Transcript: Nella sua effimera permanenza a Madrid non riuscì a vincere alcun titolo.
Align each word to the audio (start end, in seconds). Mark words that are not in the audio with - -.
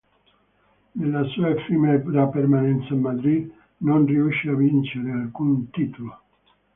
Nella 0.93 1.23
sua 1.25 1.49
effimera 1.49 2.25
permanenza 2.25 2.95
a 2.95 2.97
Madrid 2.97 3.51
non 3.83 4.03
riuscì 4.07 4.47
a 4.47 4.55
vincere 4.55 5.11
alcun 5.11 5.69
titolo. 5.69 6.19